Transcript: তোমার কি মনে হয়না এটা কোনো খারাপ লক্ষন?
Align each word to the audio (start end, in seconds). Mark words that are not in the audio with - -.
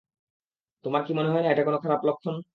তোমার 0.85 1.01
কি 1.05 1.11
মনে 1.17 1.29
হয়না 1.29 1.49
এটা 1.51 1.63
কোনো 1.63 1.77
খারাপ 1.83 2.01
লক্ষন? 2.07 2.35